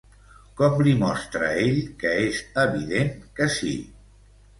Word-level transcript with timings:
Com 0.59 0.77
li 0.85 0.93
mostra 1.01 1.49
ell 1.65 1.77
que 2.03 2.13
és 2.29 2.39
evident 2.63 3.13
que 3.41 3.49
sí? 3.59 3.75